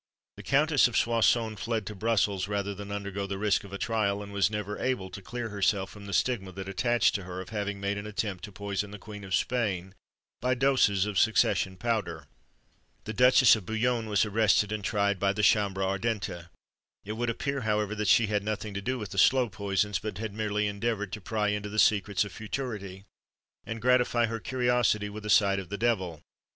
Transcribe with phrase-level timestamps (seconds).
[0.37, 4.23] The Countess of Soissons fled to Brussels, rather than undergo the risk of a trial;
[4.23, 7.49] and was never able to clear herself from the stigma that attached to her, of
[7.49, 9.93] having made an attempt to poison the Queen of Spain
[10.41, 12.25] by doses of succession powder.
[13.03, 16.49] The Duchess of Bouillon was arrested, and tried by the Chambre Ardente.
[17.05, 20.17] It would appear, however, that she had nothing to do with the slow poisons, but
[20.17, 23.05] had merely endeavoured to pry into the secrets of futurity,
[23.67, 26.23] and gratify her curiosity with a sight of the devil.